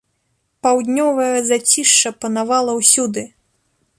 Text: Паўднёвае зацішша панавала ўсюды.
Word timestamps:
Паўднёвае 0.65 1.27
зацішша 1.51 2.13
панавала 2.25 2.71
ўсюды. 2.81 3.21